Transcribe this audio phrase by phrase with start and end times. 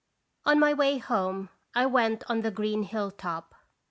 [0.47, 3.53] On my way home I went on the green hill top.